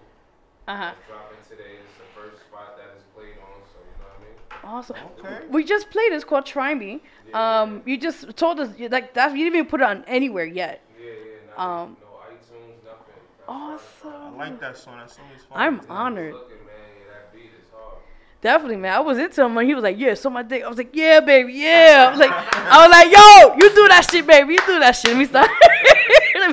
[0.69, 0.93] Uh huh.
[1.09, 1.77] Dropping today.
[1.83, 4.77] It's the first spot that is played on, so you know what I mean?
[4.77, 4.97] Awesome.
[5.19, 5.47] Okay.
[5.51, 6.13] We just played.
[6.13, 7.03] It's called Try Me.
[7.33, 9.33] Um, you just told us you- like that.
[9.33, 10.83] You didn't even put it on anywhere yet.
[10.99, 11.57] Yeah, yeah.
[11.57, 13.73] Not Um, no iTunes, nothing.
[13.73, 14.99] That's I like that song.
[14.99, 15.59] That song is fun.
[15.59, 15.87] I'm right.
[15.91, 16.35] honored.
[16.35, 16.67] Looking, man.
[17.11, 17.99] That beat is hard.
[18.41, 18.95] Definitely, man.
[18.95, 20.91] I was into him when he was like, "Yeah, so my dick." I was like,
[20.95, 24.55] "Yeah, baby, yeah." I was like, I was like, "Yo, you do that shit, baby.
[24.55, 25.51] You do that shit." Let me stop.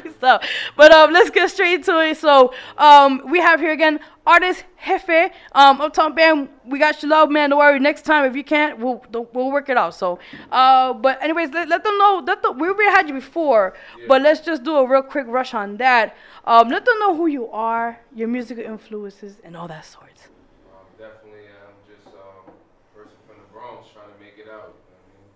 [0.04, 0.44] Me stop.
[0.78, 2.18] But um, let's get straight to it.
[2.18, 5.32] So um, we have here again artist Hefe.
[5.54, 6.50] Um, Uptown Bam.
[6.66, 7.50] We got your love, man.
[7.50, 7.80] Don't worry.
[7.80, 9.96] Next time, if you can't, we'll we'll work it out.
[9.96, 10.20] So,
[10.52, 12.24] uh, but anyways, let, let them know.
[12.26, 13.74] Let the, we already had you before,
[14.08, 16.16] but let's just do a real quick rush on that.
[16.46, 20.30] Um, let them know who you are, your musical influences, and all that sorts.
[20.72, 22.54] Um, definitely, I'm just um,
[22.96, 24.74] person from the Bronx trying to make it out.
[24.74, 25.30] You know what I mean?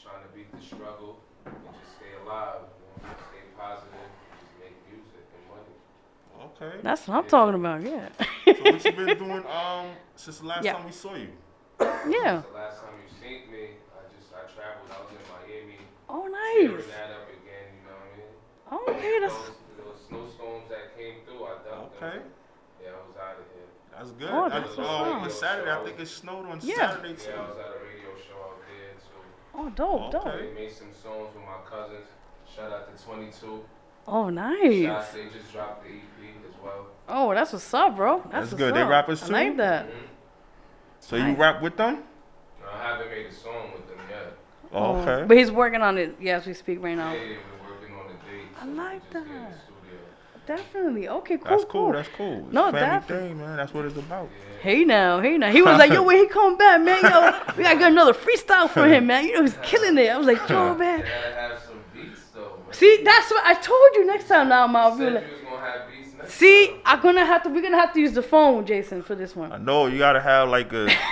[0.00, 2.64] Trying to beat the struggle and just stay alive.
[2.64, 3.16] You know?
[3.28, 4.08] Stay positive.
[4.32, 5.76] Just make music and money.
[6.60, 6.76] Okay.
[6.82, 7.82] That's what I'm talking about.
[7.82, 8.08] Yeah.
[8.46, 10.72] So what you been doing um since the last Yeah.
[10.74, 11.28] time we saw you?
[11.80, 11.86] yeah.
[11.86, 14.90] Since The last time you seen me, I just I traveled.
[14.90, 15.78] I was in Miami.
[16.08, 16.86] Oh, Tearing nice.
[16.86, 17.66] that up again.
[17.76, 18.32] You know what I mean?
[18.70, 22.18] Oh, okay, that's Those, those snowstorms that came through, I ducked Okay.
[22.18, 22.28] them.
[22.82, 23.68] Yeah, I was out of here.
[23.92, 24.30] That's good.
[24.30, 25.30] Oh, That- that's what's on up.
[25.30, 26.74] Saturday, I think it snowed on Yeah.
[26.96, 27.30] Saturday too.
[27.30, 29.20] Yeah, I was at a radio show out there too.
[29.60, 30.26] oh, dope, dope.
[30.26, 30.46] Okay.
[30.46, 32.06] They made some songs with my cousins.
[32.48, 33.60] Shout out to 22.
[34.08, 34.84] Oh, nice.
[34.84, 36.86] Shots, they just dropped the EP as well.
[37.08, 38.18] Oh, that's what's up, bro.
[38.18, 38.74] That's, That's what's good.
[38.74, 38.90] They up.
[38.90, 39.86] rappers I like that.
[39.86, 39.96] Mm-hmm.
[41.00, 42.02] So you rap with them?
[42.60, 44.36] No, I haven't made a song with them yet.
[44.72, 45.26] Oh, oh okay.
[45.26, 46.16] But he's working on it.
[46.20, 47.12] Yeah, as we speak right now.
[47.12, 48.48] Yeah, we're working on the date.
[48.58, 49.66] I so we like just get in the that.
[50.46, 51.08] Definitely.
[51.08, 51.48] Okay, cool.
[51.48, 51.92] That's cool.
[51.92, 52.44] That's cool.
[52.44, 53.28] It's No, a definitely.
[53.28, 53.56] thing, man.
[53.56, 54.28] That's what it's about.
[54.60, 55.50] Hey now, hey now.
[55.50, 58.68] He was like, yo, when he come back, man, yo, we gotta get another freestyle
[58.70, 59.26] for him, man.
[59.26, 60.08] You know, he's killing it.
[60.08, 61.00] I was like, yo, man.
[61.00, 62.65] They gotta have some beats though, man.
[62.78, 64.90] See, that's what I told you next time now, you Mal.
[64.90, 66.76] said We were you like, was gonna have beats next See, time.
[66.84, 67.48] I'm gonna have to.
[67.48, 69.52] We're gonna have to use the phone, Jason, for this one.
[69.52, 70.88] I know you gotta have like a.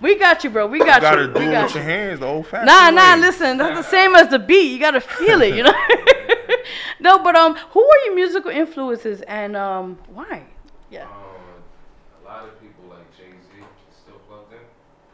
[0.00, 0.66] We got you, bro.
[0.66, 1.28] We got You got gotta you.
[1.28, 1.80] do We it got with you.
[1.80, 3.14] your hands, the old fashioned Nah, nah.
[3.14, 3.20] way.
[3.20, 4.72] Listen, that's the same as the beat.
[4.72, 5.72] You gotta feel it, you know.
[7.00, 10.44] no, but um, who are your musical influences and um, why?
[10.90, 11.10] Yeah, Um,
[12.22, 13.64] a lot of people like Jay Z
[14.02, 14.52] still plugged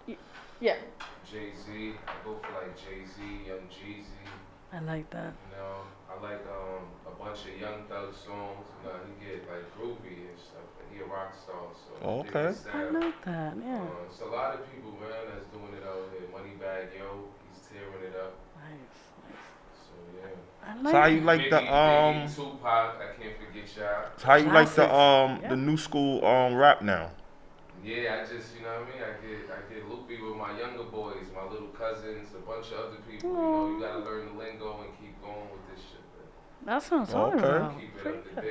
[0.09, 0.17] in.
[0.61, 0.77] yeah.
[1.31, 4.05] Jay Z, I go for like Jay Z, Young Jeezy.
[4.73, 5.33] I like that.
[5.51, 5.77] You know,
[6.11, 8.67] I like um a bunch of Young Thug songs.
[8.69, 10.69] You know, he get like groovy and stuff.
[10.81, 12.49] And he a rock star, so I dig Okay.
[12.49, 12.93] I style.
[12.93, 13.53] like that.
[13.57, 13.81] Yeah.
[13.81, 16.29] Uh, it's a lot of people, man, that's doing it out here.
[16.29, 18.35] Moneybagg Yo, he's tearing it up.
[18.57, 19.41] Nice, nice.
[19.89, 20.37] So yeah.
[20.69, 22.29] I So how you like the um?
[22.29, 24.05] Biggie, Tupac, I can't forget y'all.
[24.17, 25.49] so How you like the um Yeah.
[25.51, 27.11] the new school um rap now?
[27.83, 29.01] Yeah, I just, you know what I mean?
[29.01, 32.93] I get I get loopy with my younger boys, my little cousins, a bunch of
[32.93, 33.33] other people.
[33.33, 36.05] You know, you gotta learn the lingo and keep going with this shit.
[36.13, 36.29] Man.
[36.65, 37.49] That's what I'm talking Okay.
[37.57, 37.75] about.
[37.81, 38.47] Keep it Pretty up to good.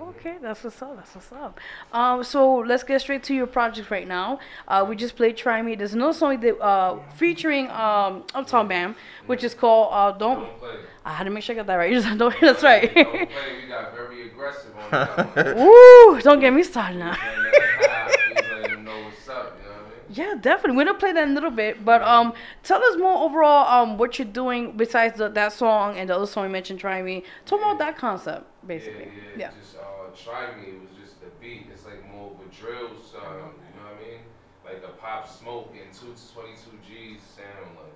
[0.00, 0.96] Okay, that's what's up.
[0.96, 1.58] That's what's up.
[1.92, 4.38] Um, so let's get straight to your project right now.
[4.66, 8.68] Uh, we just played "Try Me." There's another song that uh featuring um I'm Uptown
[8.68, 10.40] Bam, which is called uh Don't.
[10.40, 10.76] Don't play.
[11.04, 11.90] I had to make sure I got that right.
[11.90, 12.34] You just don't.
[12.40, 12.92] That's right.
[12.94, 13.54] Don't play.
[13.62, 15.56] We got very aggressive on that one.
[15.56, 16.20] Woo!
[16.20, 17.12] Don't get me started now.
[17.12, 17.18] Man,
[17.52, 19.97] that's how we letting them know what's up, you know what I mean?
[20.10, 20.76] Yeah, definitely.
[20.76, 23.98] We're gonna play that in a little bit, but um, tell us more overall um
[23.98, 27.24] what you're doing besides the, that song and the other song you mentioned, "Try Me."
[27.44, 29.12] Talk about that concept, basically.
[29.34, 29.44] Yeah, Yeah.
[29.44, 29.50] yeah.
[29.60, 30.64] Just uh, try me.
[30.72, 31.68] It was just the beat.
[31.72, 33.52] It's like more of a drill sound.
[33.68, 34.20] You know what I mean?
[34.64, 37.76] Like a pop smoke and two 22Gz sound.
[37.76, 37.92] Like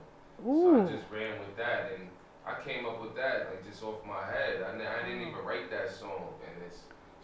[0.61, 2.09] so I just ran with that, and
[2.45, 4.61] I came up with that like just off my head.
[4.61, 6.83] I, I didn't even write that song, and it's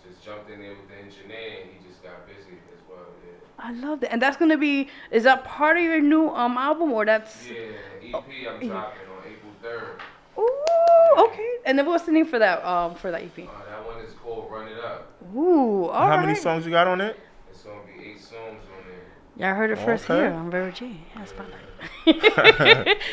[0.09, 2.99] just jumped in there with the engineer, and he just got busy as well.
[3.25, 3.33] Yeah.
[3.59, 4.89] I love that, and that's gonna be.
[5.11, 7.49] Is that part of your new um album or that's?
[7.51, 10.01] Yeah, EP I'm dropping on April 3rd.
[10.39, 11.51] Ooh, Okay.
[11.67, 13.39] And then what's the name for that um for that EP?
[13.39, 15.13] Uh, that one is called Run It Up.
[15.37, 17.19] Ooh, all How many songs you got on it?
[17.51, 18.85] It's gonna be eight songs on
[19.37, 19.49] there.
[19.49, 20.21] Y'all heard it first Okay.
[20.23, 21.01] here on Vero G.
[21.15, 21.61] Yeah, spotlight.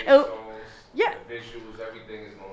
[0.08, 1.16] oh, Songs, yeah.
[1.28, 2.45] the visuals, everything is gonna be out.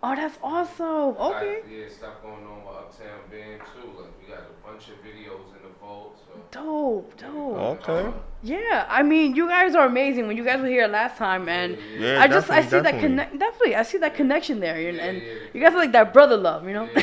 [0.00, 1.14] Oh, that's awesome.
[1.14, 1.58] Got, Okay.
[1.68, 3.88] yeah, stuff going on with Uptown Bam too.
[3.98, 6.16] Like we got a bunch of videos in the vault.
[6.24, 6.40] So.
[6.62, 7.88] Dope, dope.
[7.88, 8.12] Okay.
[8.44, 10.28] Yeah, I mean, you guys are amazing.
[10.28, 12.82] When you guys were here last time, and Yeah, I just I definitely, see that
[12.84, 13.00] definitely.
[13.08, 13.38] connect.
[13.40, 16.64] Definitely, I see that connection there, and, and you guys are like that brother love,
[16.68, 16.88] you know.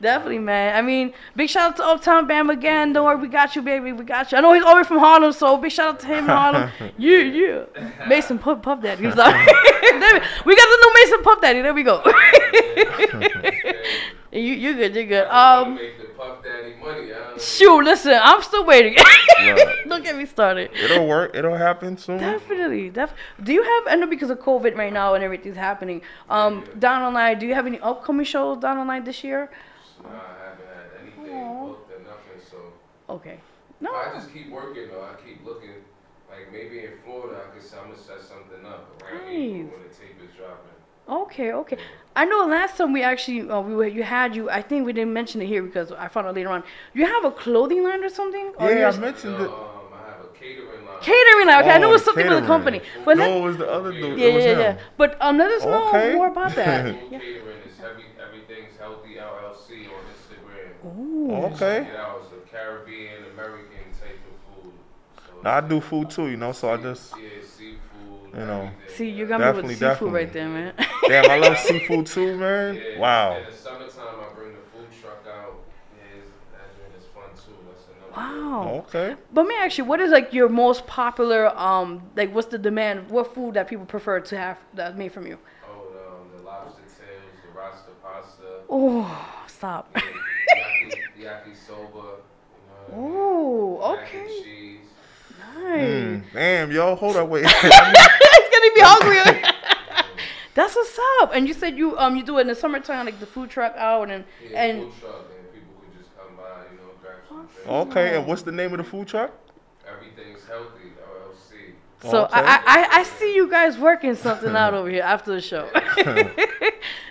[0.00, 0.76] definitely, man.
[0.76, 2.92] I mean, big shout out to Uptown Bam again.
[2.92, 3.92] Don't worry, we got you, baby.
[3.92, 4.38] We got you.
[4.38, 6.30] I know he's all the way from Harlem, so big shout out to him in
[6.30, 6.70] Harlem.
[6.98, 7.64] yeah, yeah.
[8.08, 9.04] Mason Puff, Puff Daddy.
[9.06, 11.62] He's like, There we- we got the new Mason Puff Daddy.
[11.62, 12.02] There we go.
[14.32, 14.94] you you good?
[14.94, 15.26] You good?
[15.28, 15.74] Um.
[15.76, 15.92] make
[16.42, 17.12] Daddy money.
[17.12, 18.96] I don't Shoot, listen, I'm still waiting.
[19.88, 20.70] Don't get me started.
[20.74, 21.30] It'll work.
[21.34, 22.18] It'll happen soon.
[22.18, 23.84] Definitely, def- Do you have?
[23.86, 26.02] I know because of COVID right now and everything's happening.
[26.28, 29.50] Um, down online, do you have any upcoming shows down online this year?
[30.02, 32.40] Nah, I haven't had anything booked or nothing.
[32.50, 32.56] So
[33.08, 33.38] Okay.
[33.80, 33.90] No.
[33.94, 35.02] I just keep working though.
[35.02, 35.70] I keep looking.
[36.30, 39.72] Like maybe in Florida, I could say I'm gonna set something up around April Nice.
[39.72, 40.76] when the tape is dropping.
[41.08, 41.78] Okay, okay.
[42.14, 44.50] I know last time we actually uh, we were, you had you.
[44.50, 46.62] I think we didn't mention it here because I found out later on.
[46.92, 48.52] You have a clothing line or something?
[48.58, 49.48] Or Yeah, yours- I mentioned it.
[49.48, 49.54] Um,
[49.94, 51.00] I have a catering line.
[51.00, 51.60] catering line.
[51.62, 52.82] Okay, I know it Oh, was something with a company.
[53.06, 54.18] But no, let- it was the other dude.
[54.18, 54.78] yeah, it yeah, yeah.
[54.98, 56.14] But um, let us know Okay.
[56.14, 56.94] more about that.
[56.94, 57.18] Full yeah.
[57.20, 58.02] catering is heavy.
[58.22, 60.98] Everything's healthy LLC on Instagram.
[60.98, 61.32] Ooh.
[61.54, 61.88] Okay.
[62.58, 63.14] Check it out.
[63.14, 64.72] It's a Caribbean American type of food.
[65.16, 67.18] So Now, I do food too, you know, so I just, yeah,
[67.56, 68.40] seafood.
[68.40, 68.70] you know.
[68.86, 70.74] See, you got me with seafood right there, man.
[71.06, 72.82] Damn, I love seafood too, man.
[72.94, 73.38] Yeah, Wow.
[73.40, 75.64] In the summertime, I bring the food truck out.
[75.96, 77.56] Yeah, it's, that joint is fun too.
[77.66, 78.16] That's another.
[78.16, 78.84] Wow.
[78.88, 79.16] Okay.
[79.32, 83.10] But me ask you, what is like your most popular um like what's the demand?
[83.10, 85.38] What food that people prefer to have that's made from you?
[85.64, 85.68] Oh,
[86.22, 89.94] um, the lobster tails, the rasta pasta, Oh, stop.
[89.94, 90.02] yaki,
[90.52, 90.56] yaki soba.
[90.80, 91.57] You know,
[92.94, 94.80] Oh, mac and okay, cheese.
[95.38, 95.80] nice.
[95.80, 97.44] Mm, damn, yo, hold up, wait.
[97.46, 99.42] it's gonna be hungry.
[100.54, 101.32] That's what's up.
[101.34, 103.74] And you said you um you do it in the summertime, like the food truck
[103.76, 107.16] out and Yeah, and food truck, and people could just come by, you know, grab
[107.28, 107.96] some drinks.
[107.96, 109.30] okay, and what's the name of the food truck?
[109.88, 112.10] Everything's healthy, LLC.
[112.10, 112.40] so Okay.
[112.42, 115.70] I, I I see you guys working something out over here after the show.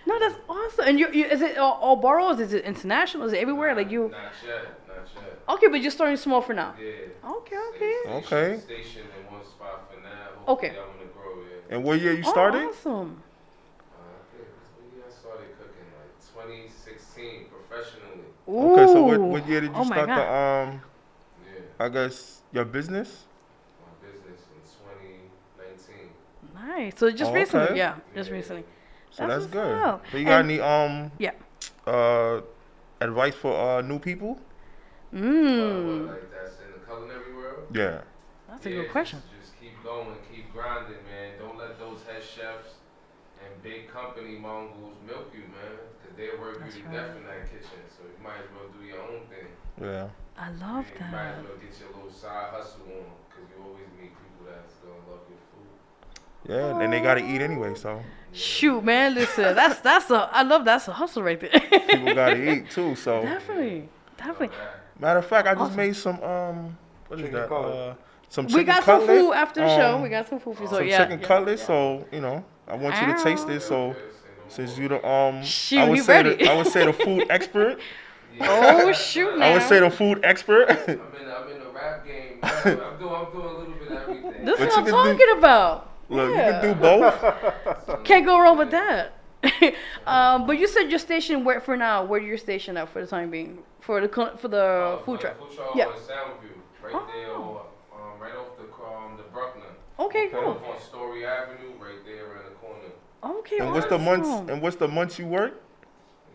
[0.05, 0.85] no, that's awesome.
[0.87, 2.39] And you, you is it all, all boroughs?
[2.41, 3.25] Is it international?
[3.27, 3.73] Is it everywhere?
[3.75, 4.09] Like you?
[4.09, 4.86] Not yet.
[5.49, 6.73] Okay, but you're starting small for now.
[6.79, 7.29] Yeah.
[7.31, 7.95] Okay, okay.
[8.07, 8.59] Okay.
[8.59, 10.53] Station in one spot for now.
[10.53, 10.67] Okay.
[10.69, 11.63] Hopefully I'm gonna grow it.
[11.69, 12.63] And what year you Oh, started?
[12.67, 13.21] awesome.
[13.93, 14.47] Uh, I think
[14.91, 16.11] when I started cooking, like
[16.59, 18.27] 2016, professionally.
[18.47, 20.81] Okay, so what, what year did you Oh my start the, um,
[21.45, 23.23] Yeah, I guess, your business?
[23.79, 24.61] my business in
[25.63, 26.09] 2019.
[26.53, 26.93] Nice.
[26.99, 27.77] So just Oh, recently, okay.
[27.77, 28.63] yeah, just recently.
[29.11, 29.77] So that's, what's good.
[29.77, 30.05] up.
[30.11, 31.31] So you got And- any, um, Yeah.
[31.85, 32.41] uh,
[32.99, 34.39] advice for, uh, new people?
[35.17, 36.05] Uh, Mmm.
[36.05, 37.65] what, like that's in the culinary world?
[37.73, 38.01] Yeah.
[38.49, 39.21] That's a Yeah, good just- question.
[39.39, 41.39] Just, keep going, keep grinding, man.
[41.39, 42.77] Don't let those head chefs
[43.43, 45.73] and big company mongols milk you, man.
[45.97, 46.97] Because they'll work That's you to right.
[46.97, 47.81] death in that kitchen.
[47.97, 49.47] So you might as well do your own thing.
[49.81, 50.09] Yeah.
[50.37, 51.39] I love you might that.
[51.39, 53.09] as well get your little side hustle on.
[53.29, 55.69] Because you always meet people that's going to love your food.
[56.49, 58.01] Yeah, and they gotta eat anyway, so
[58.33, 61.49] Shoot, man, listen, that's that's a I love that's a hustle right there.
[61.49, 62.95] people gotta eat too.
[62.95, 64.49] So Definitely, definitely.
[64.99, 65.75] Matter of fact, I just Awesome.
[65.77, 67.49] made some um, what is Chicken that?
[67.49, 67.75] cutlet.
[67.75, 67.93] Uh,
[68.29, 69.95] some We chicken got some food after the show.
[69.95, 70.69] um, We got some food for you.
[70.69, 70.97] So some yeah.
[70.97, 71.27] chicken yeah.
[71.27, 71.59] cutlet.
[71.59, 73.61] So you know, I want you to taste it.
[73.61, 73.95] So
[74.49, 76.35] since you the um, Shoot, I would say ready.
[76.43, 77.79] the, I would say the food expert.
[78.41, 80.69] Oh shoot, I would say the food expert.
[80.69, 82.39] I'm in, I'm in the rap game.
[82.43, 82.63] I'm
[82.99, 84.45] doing, I'm doing, a little bit of everything.
[84.45, 85.91] This is what I'm you can do- talking about.
[86.09, 86.45] Look, Yeah.
[86.45, 88.03] you can do both.
[88.03, 89.13] Can't go wrong with that.
[90.05, 92.03] Um, but you said your station where for now.
[92.03, 94.07] Where your station at for the time being for the
[94.37, 95.37] for the Uh, food truck?
[95.39, 95.85] Food truck Yeah.
[95.85, 97.61] Soundview, right there, Oh.
[97.95, 99.71] um, right off the um, the Bruckner.
[99.99, 100.51] Okay, cool.
[100.51, 102.89] off on Story Avenue, right there around the corner.
[103.39, 104.29] Okay, and what's the months?
[104.49, 105.53] And what's the months you work?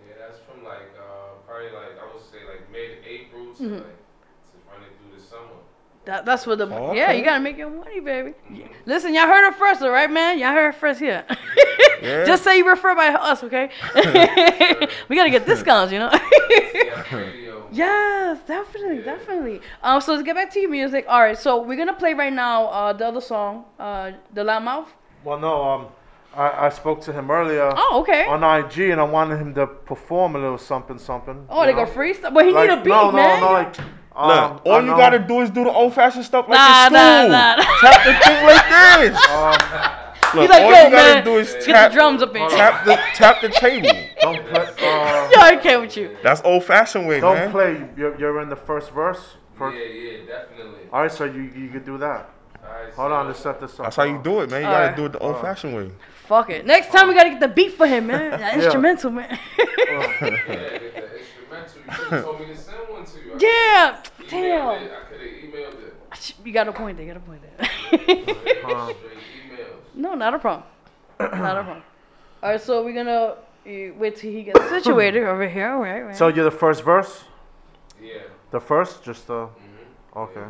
[0.07, 3.81] Yeah, that's from like uh, probably like I would say like mid-April to Mhm.
[3.89, 4.01] like
[4.51, 5.59] to run it through the summer.
[6.05, 7.05] That, that's what the Oh, yeah.
[7.05, 7.19] okay.
[7.19, 8.35] You gotta make your money, baby.
[8.87, 10.39] Listen, y'all heard it first, all right, man.
[10.39, 11.25] Y'all heard it first here.
[12.03, 12.25] Yeah.
[12.25, 13.71] Just say you refer by us, okay?
[15.09, 16.11] we gotta get discounts, you know.
[17.73, 19.61] Yeah, yes, definitely, definitely.
[19.85, 21.05] Um, so let's get back to your music.
[21.09, 22.67] All right, so we're gonna play right now.
[22.67, 24.93] Uh, the other song, uh, the loud mouth.
[25.25, 25.87] Well, no, um,
[26.35, 28.25] I, I spoke to him earlier Oh, okay.
[28.27, 31.47] on IG, and I wanted him to perform a little something, something.
[31.49, 31.91] Oh, you they go know?
[31.91, 33.41] freestyle, but he Like, need a beat, no, no, man.
[33.41, 33.77] no, like,
[34.15, 36.59] Look, um, all I you know- gotta do is do the old fashioned stuff like
[36.59, 37.31] Nah, in nah, school.
[37.31, 37.57] nah.
[37.81, 39.99] Tap the thing like this.
[40.35, 42.31] Um, Look, like, all yo, you gotta man, do is get tap- the drums up
[42.35, 42.49] in here.
[42.51, 43.89] Tap the tap the table.
[44.23, 44.63] Don't play.
[44.63, 46.17] Uh, Yeah, I can't with you.
[46.23, 47.51] That's old fashioned way, don't man.
[47.51, 47.87] play.
[47.99, 49.21] You're, you're in the first verse.
[49.59, 49.77] First.
[49.77, 50.81] Yeah, yeah, definitely.
[50.91, 52.31] All right, so you you could do that.
[52.65, 53.85] Alright, Hold so- on, let's set this up.
[53.87, 54.63] That's how you do it, man.
[54.63, 54.85] You Alright.
[54.91, 55.91] gotta do it the old fashioned way.
[56.27, 56.65] Fuck it.
[56.65, 58.31] Next time we gotta get the beat for him, man.
[58.41, 59.39] That instrumental, man.
[59.59, 61.03] Yeah, the, the instrumental.
[61.03, 61.12] You
[61.77, 61.93] yeah.
[64.17, 64.83] could've emailed Damn.
[64.83, 64.93] it.
[64.93, 65.95] I could have emailed it.
[66.45, 67.07] You got a point there.
[67.07, 67.69] You got a point there.
[67.89, 68.97] Straight
[69.95, 70.69] no, not a problem.
[71.21, 71.83] not a problem.
[72.43, 75.71] All right, so we're gonna wait till he gets situated over here.
[75.71, 76.17] All right, right.
[76.17, 77.25] So you're the first verse.
[78.01, 78.23] Yeah.
[78.51, 79.47] The first, just the.
[79.47, 80.19] Mm-hmm.
[80.19, 80.47] Okay.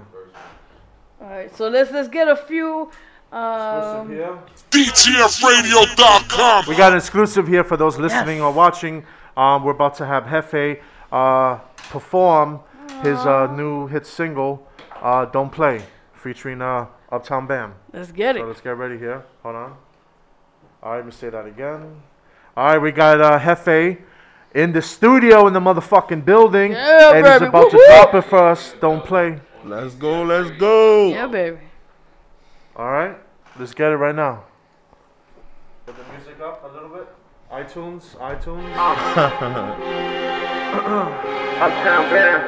[1.21, 2.91] all right, so let's let's get a few.
[3.31, 4.39] Um, here.
[4.71, 6.65] DTFradio.com.
[6.69, 9.05] We got an exclusive here for those listening or watching.
[9.37, 10.83] Um, we're about to have Jefe
[11.13, 11.59] uh,
[11.91, 12.61] perform
[13.03, 14.67] his uh, new hit single,
[15.01, 15.83] uh, "Don't Play,"
[16.15, 17.75] featuring uh, Uptown Bam.
[17.93, 18.47] let's get So it.
[18.47, 19.23] let's get ready here.
[19.43, 19.77] Hold on.
[20.83, 22.03] All right, let me say that again.
[22.57, 23.99] All right, we got uh, Jefe
[24.55, 27.87] in the studio in the motherfucking building, Yeah, and he's about to Woo-hoo.
[27.89, 28.75] drop it for us.
[28.81, 29.39] Don't play.
[29.65, 31.09] Let's go, let's go.
[31.11, 31.59] Yeah, baby.
[32.77, 33.17] All right,
[33.59, 34.45] let's get it right now.
[35.87, 37.07] Put the music up a little bit.
[37.53, 38.73] iTunes, iTunes.
[40.73, 42.41] Uptown Bam.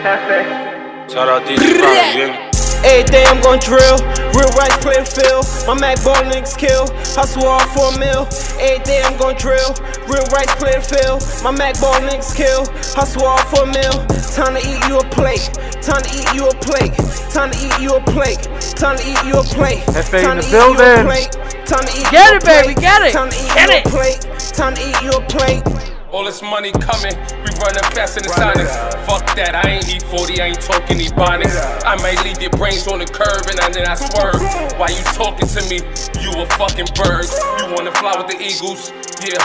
[0.00, 1.12] Jefe.
[1.12, 2.50] Shout out DJ Prime, you hear?
[2.84, 3.96] Every day I'm gon' drill,
[4.32, 5.44] real rights play the field.
[5.68, 8.24] My Mac ball niggas kill, hustle all for a meal.
[8.56, 9.76] Every day I'm gon' drill,
[10.08, 11.20] real rights play the field.
[11.44, 12.64] My Mac ball niggas kill,
[12.96, 13.92] hustle all for a meal.
[14.32, 15.52] Time to eat you a plate,
[15.84, 16.96] time to eat you a plate,
[17.36, 18.40] time to eat you a plate,
[18.80, 19.84] time to eat you a plate.
[19.92, 21.04] Jefe in the to eat you a building.
[21.04, 21.32] plate,
[21.68, 23.12] Time to eat Get it, baby, get it.
[23.12, 23.86] Time to eat Get you it.
[23.86, 24.20] a plate,
[24.56, 25.93] time to eat you a plate.
[26.14, 27.10] All this money coming,
[27.42, 28.70] we running faster than Sonic.
[29.02, 31.58] Fuck that, I ain't E40, I ain't talking Ebonics.
[31.82, 34.38] I might leave your brains on the curb and then I swerve.
[34.78, 35.82] Why you talking to me?
[36.22, 37.26] You a fucking bird.
[37.58, 38.94] You wanna fly with the Eagles?
[39.26, 39.42] Yeah.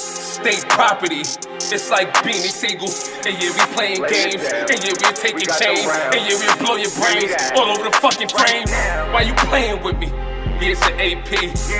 [0.00, 1.20] State property.
[1.68, 2.88] It's like Beanie Sigel.
[3.28, 4.40] And yeah, we playing games.
[4.72, 5.84] And yeah, we taking chains.
[5.84, 8.64] And yeah, we blow your brains all over the fucking frame.
[9.12, 10.08] Why you playing with me?
[10.60, 11.32] Yeah, it's an AP.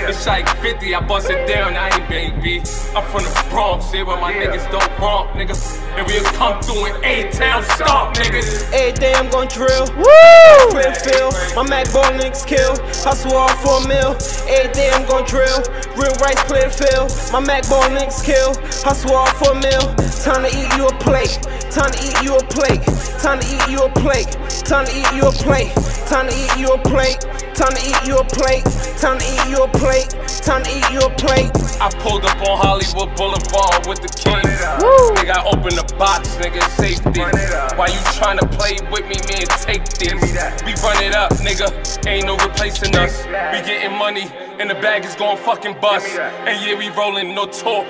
[0.09, 2.61] It's like 50, I bust it down, I ain't baby.
[2.97, 5.77] I'm from the Bronx, yeah, where my niggas don't romp, niggas.
[5.99, 8.73] And we'll come through in A-Town, stop, niggas.
[8.73, 9.85] Every day I'm gon' drill.
[10.01, 10.73] Woo!
[10.73, 11.35] Play the field.
[11.55, 12.73] My Mac ball niggas kill.
[13.05, 14.16] Hustle all for a meal.
[14.49, 15.61] Every day I'm gon' drill.
[16.01, 17.12] Real rights play the field.
[17.33, 18.57] My Mac ball niggas kill.
[18.81, 19.93] Hustle all for a meal.
[20.25, 21.42] Time to eat you a plate.
[21.75, 22.83] Time to eat you a plate.
[23.18, 24.31] Time to eat you a plate.
[24.62, 25.75] Time to eat you a plate.
[26.07, 27.18] Time to eat you a plate.
[27.59, 28.64] Time to eat you a plate.
[28.94, 30.11] Time to eat you a plate.
[30.46, 31.51] Time to eat you a plate.
[31.83, 34.38] I pulled up on Hollywood Boulevard with the king.
[34.79, 35.11] Woo!
[35.18, 37.27] Nigga, I opened the box, nigga, safety.
[37.75, 39.46] Why you tryna play with me, man?
[39.66, 40.14] Take this.
[40.62, 41.66] We run it up, nigga.
[42.07, 43.27] Ain't no replacing us.
[43.27, 46.07] We getting money, and the bag is going fucking bust.
[46.46, 47.85] And yeah, we rolling no tour.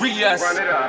[0.00, 0.42] Rias.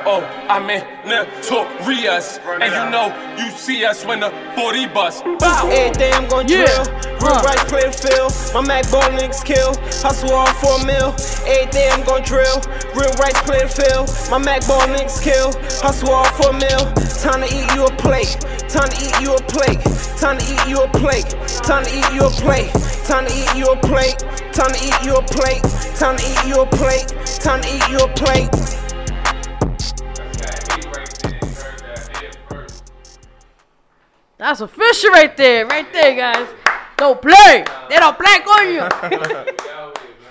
[0.06, 2.38] Oh, I'm in notorious.
[2.60, 5.22] And you know, you see us when the 40 bus.
[5.38, 5.68] Bow.
[5.70, 6.64] Every day I'm gon' Yeah.
[6.64, 6.84] drill.
[7.20, 7.42] Real Uh.
[7.42, 8.32] rights play the field.
[8.54, 9.74] My Mac ball niggas kill.
[10.02, 11.14] Hustle all for a meal.
[11.46, 12.62] Every day I'm gon' drill.
[12.94, 14.08] Real rights play the field.
[14.30, 15.52] My Mac ball niggas kill.
[15.82, 16.84] Hustle all for a meal.
[17.22, 18.36] Time to eat you a plate.
[18.68, 19.80] Time to eat you a plate.
[20.18, 21.28] Time to eat you a plate.
[21.62, 22.72] Time to eat you a plate.
[23.04, 24.16] Time to eat you a plate.
[24.52, 25.62] Time to eat you a plate.
[26.00, 27.06] Time to eat you a plate.
[27.44, 28.48] Time to eat you a plate.
[34.42, 36.48] That's a official right there, right there, guys.
[36.96, 37.64] Don't play.
[37.88, 38.88] They don't play on you.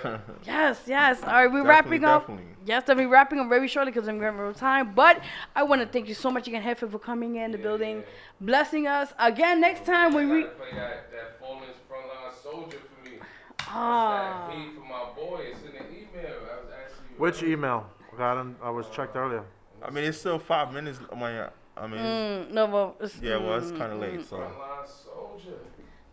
[0.45, 1.23] yes, yes.
[1.23, 2.21] All right, we're Definitely, wrapping up.
[2.27, 2.45] definitely.
[2.65, 4.93] Yes, then we're wrapping up very shortly because I'm running out of time.
[4.93, 5.21] But
[5.55, 8.03] I want to thank you so much again, Jefe, for coming in the building,
[8.41, 9.61] blessing us again.
[9.61, 10.43] Next time when we.
[10.43, 13.15] Play that, that fallen frontline soldier for me.
[13.61, 14.49] Ah.
[14.49, 15.45] That for my boy.
[15.53, 16.35] It's in the email.
[16.51, 17.15] I was asking you.
[17.17, 17.89] Which email?
[18.13, 19.45] Okay, I, didn't, I was checked earlier.
[19.81, 20.99] I mean, it's still five minutes.
[21.13, 24.01] I mean, I mean, Mm, no, well, it's, yeah, well, it's mm, kind of mm,
[24.01, 24.37] late, so.
[24.37, 25.57] Frontline soldier.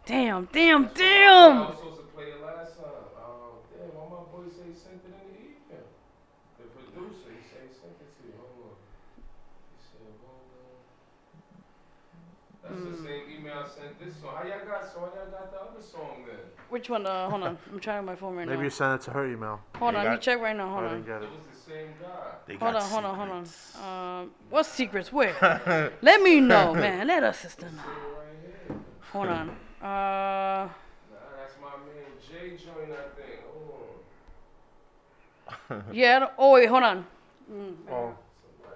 [0.07, 1.59] Damn, damn, I damn.
[1.69, 3.04] was supposed to play it last time.
[3.19, 5.85] Um, damn, why my boy say sent it in the email?
[6.56, 8.33] The producer, he said sent it to you.
[8.40, 8.77] Hold on.
[9.75, 10.81] He said, hold on.
[12.65, 14.33] That's the same email I sent this song.
[14.37, 16.40] How y'all got so how y'all got the other song then?
[16.71, 17.04] Which one?
[17.06, 17.59] Uh, hold on.
[17.73, 18.65] I'm trying my phone right Maybe now.
[18.65, 19.61] you sent it to her email.
[19.77, 20.69] Hold They on, let me check right now.
[20.73, 20.94] Hold I on.
[21.02, 21.29] didn't get it.
[21.69, 22.08] It was the same guy.
[22.46, 23.44] They Hold got on, hold on, hold on.
[24.23, 25.12] Um, what secrets?
[25.12, 25.35] Where?
[26.02, 27.06] Let me know, man.
[27.06, 27.83] Let us sister know.
[27.83, 28.79] Right.
[29.12, 29.50] Hold on.
[29.50, 29.52] Uh,
[29.83, 30.69] Nah,
[31.38, 33.40] that's my man Jay joint, I think.
[33.52, 33.75] Hold
[35.71, 35.85] on.
[35.92, 36.19] yeah.
[36.21, 37.06] Don't- Oh wait, hold on.
[37.52, 38.14] Mm, Oh,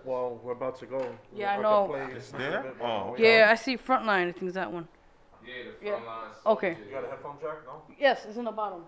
[0.05, 1.07] well, we're about to go.
[1.34, 1.86] Yeah, I know.
[1.88, 2.72] play It's there?
[2.80, 3.12] Oh, more.
[3.14, 3.38] okay.
[3.38, 4.28] Yeah, I see Frontline.
[4.28, 4.86] I think it's that one.
[5.47, 6.28] Yeah, the frontline.
[6.45, 6.53] Yeah.
[6.53, 6.76] Okay.
[6.86, 7.57] You got a headphone jack?
[7.66, 7.82] No.
[7.99, 8.84] Yes, it's in the bottom.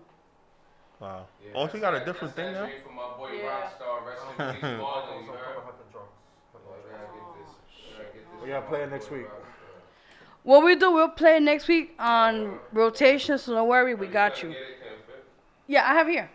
[0.99, 1.25] Wow.
[1.53, 2.69] oh, she got a different thing now.
[2.85, 3.49] For my boy Yeah.
[3.49, 5.23] Rockstar, rest in peace, Marlon.
[8.41, 9.25] We gotta play it next week.
[10.43, 14.53] What we do, we'll play next week on rotation, so don't worry, we got you.
[15.67, 16.29] Yeah, I have here.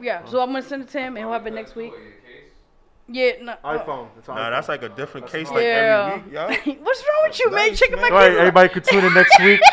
[0.00, 1.92] Yeah, so I'm gonna send it to him and he'll have it next week.
[3.12, 3.52] Yeah, no.
[3.64, 4.06] uh, iPhone.
[4.18, 4.50] It's Nah, iPhone.
[4.52, 6.10] that's like a different case like Yeah.
[6.14, 6.46] every week, yo.
[6.84, 7.68] What's wrong with you, man?
[7.70, 8.12] Nice, Checking my man.
[8.12, 9.60] All right, everybody could tune in next week.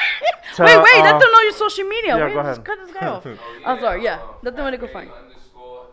[0.57, 2.17] to, Wait, wait, uh, let them know your social media.
[2.17, 2.63] yeah, wait, go ahead.
[2.65, 3.25] cut this guy off.
[3.65, 4.19] I'm sorry, yeah.
[4.43, 5.13] Let them know they can find you.
[5.13, 5.85] Underscore,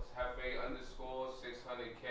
[1.45, 2.07] 600K.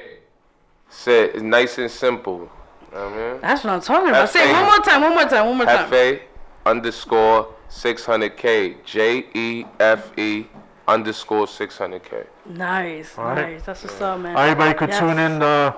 [0.90, 2.50] Say it nice and simple.
[2.96, 4.30] I mean, That's what I'm talking about.
[4.30, 5.90] Say it one more time, one more time, one more time.
[5.90, 6.22] Jefe
[6.66, 8.76] underscore 600K.
[8.86, 10.46] J E F E
[10.88, 12.28] underscore 600K.
[12.46, 13.54] Nice, All right.
[13.54, 13.64] nice.
[13.66, 14.38] That's what's up, man.
[14.38, 15.00] Everybody could Yes.
[15.00, 15.74] tune in uh,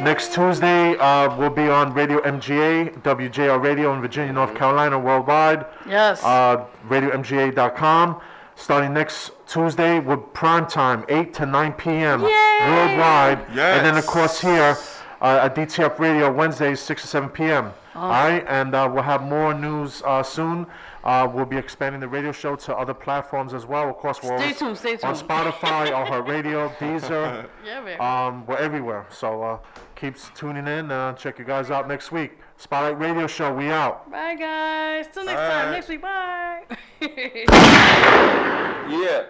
[0.00, 0.96] next Tuesday.
[0.96, 5.66] Uh, we'll be on Radio MGA, WJR Radio in Virginia, North Carolina, worldwide.
[5.88, 6.22] Yes.
[6.22, 8.20] Uh, RadioMGA.com.
[8.56, 12.22] Starting next Tuesday with prime time, 8 to 9 p.m.
[12.22, 13.44] worldwide.
[13.52, 13.78] Yes.
[13.78, 14.76] And then, of course, here
[15.20, 17.72] uh, at DTF Radio, Wednesdays, 6 to 7 p.m.
[17.96, 20.66] All right, and uh, we'll have more news uh, soon.
[21.04, 23.88] Uh, we'll be expanding the radio show to other platforms as well.
[23.90, 25.04] Of course, we're Stay always tuned, stay tuned.
[25.04, 25.14] on.
[25.14, 27.46] Spotify, on iHeartRadio, Deezer.
[27.64, 28.00] Yeah, baby.
[28.00, 29.06] Um, we're everywhere.
[29.10, 29.58] So uh,
[29.96, 30.90] keep tuning in.
[30.90, 32.38] Uh, check you guys out next week.
[32.56, 33.52] Spotlight Radio Show.
[33.54, 34.10] We out.
[34.10, 35.06] Bye, guys.
[35.12, 35.66] Till next time.
[35.66, 35.72] Bye.
[35.72, 36.00] Next week.
[36.02, 36.64] Bye.
[38.90, 39.24] Yeah.